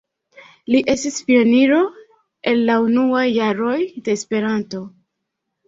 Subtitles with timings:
[0.75, 1.83] Li estis pioniro
[2.53, 3.77] el la unuaj jaroj
[4.09, 4.85] de Esperanto.